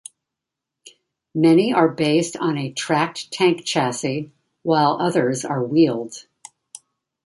Many 1.35 1.73
are 1.73 1.87
based 1.87 2.35
on 2.35 2.57
a 2.57 2.73
tracked 2.73 3.31
tank 3.31 3.65
chassis, 3.65 4.31
while 4.63 4.97
others 4.99 5.45
are 5.45 5.63
wheeled. 5.63 6.25